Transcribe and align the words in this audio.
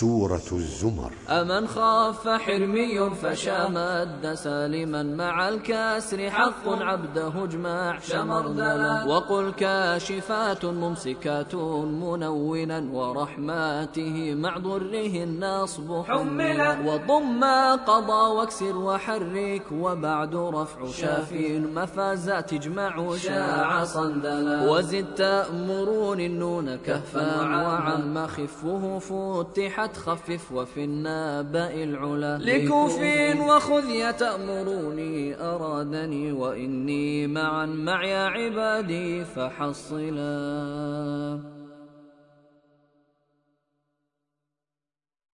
سورة 0.00 0.50
الزمر. 0.52 1.12
أمن 1.28 1.66
خاف 1.66 2.28
حرمي 2.28 3.10
فشامد 3.10 4.34
سالما 4.34 5.02
مع 5.02 5.48
الكسر 5.48 6.30
حق 6.30 6.68
عبده 6.68 7.44
اجمع 7.44 7.98
شمردلا 7.98 9.04
وقل 9.04 9.52
كاشفات 9.52 10.64
ممسكات 10.64 11.54
منونا 11.54 12.78
ورحماته 12.92 14.34
مع 14.34 14.58
ضره 14.58 15.14
النصب 15.24 16.02
حملا. 16.02 16.78
وضم 16.86 17.44
قضى 17.86 18.22
واكسر 18.36 18.76
وحرك 18.76 19.62
وبعد 19.72 20.34
رفع 20.34 20.86
شاف 20.86 21.32
مفازات 21.76 22.52
اجمع 22.52 23.16
شاع 23.16 23.84
صندلا. 23.84 24.70
وزد 24.70 25.14
تأمرون 25.14 26.20
النون 26.20 26.76
كهفا 26.76 27.40
وعم 27.66 28.26
خفه 28.26 28.98
فتحت 28.98 29.89
خفف 29.96 30.52
وفي 30.52 30.84
النبأ 30.84 31.74
العلا. 31.74 32.38
لكوف 32.38 32.98
وخذ 33.48 33.90
يتأمروني 33.90 35.40
أرادني 35.40 36.32
وإني 36.32 37.26
معا 37.26 37.66
مع 37.66 38.04
يا 38.04 38.26
عبادي 38.26 39.24
فحصلا. 39.24 40.30